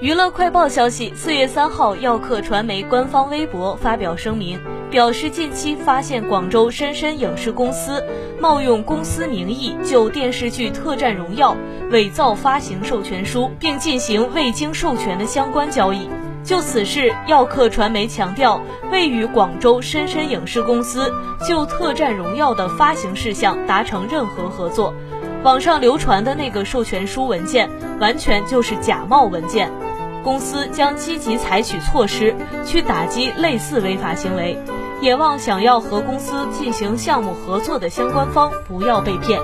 [0.00, 4.60] 娱乐快报消息，四月三号，耀客传媒官方微博发表声明，
[4.92, 8.00] 表示近期发现广州深深影视公司
[8.40, 11.52] 冒用公司名义就电视剧《特战荣耀》
[11.90, 16.08] 伪造发行授权书，并进行未经授权的相关交易。
[16.44, 18.62] 就此事，耀客传媒强调
[18.92, 21.12] 未与广州深深影视公司
[21.44, 24.94] 就《特战荣耀》的发行事项达成任何合作。
[25.42, 27.68] 网上流传的那个授权书文件，
[28.00, 29.68] 完全就是假冒文件。
[30.28, 34.58] 公司将积极采取措施去打击类似违法行为，
[35.00, 39.40] 也望想要和公司进行项目合作的相关方不要被骗。